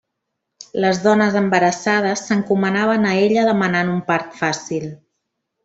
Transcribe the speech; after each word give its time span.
Les 0.85 1.01
dones 1.03 1.37
embarassades 1.41 2.23
s'encomanaven 2.29 3.07
a 3.11 3.13
ella 3.27 3.47
demanant 3.53 3.93
un 3.97 4.01
part 4.11 4.41
fàcil. 4.43 4.93